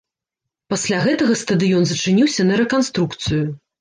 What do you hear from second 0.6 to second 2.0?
Пасля гэтага стадыён